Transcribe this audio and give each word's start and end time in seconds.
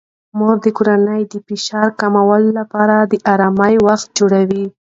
مور 0.37 0.55
د 0.65 0.67
کورنۍ 0.77 1.21
د 1.31 1.33
فشار 1.47 1.87
کمولو 1.99 2.49
لپاره 2.59 2.95
د 3.11 3.13
آرام 3.31 3.55
وخت 3.87 4.07
جوړوي. 4.19 4.65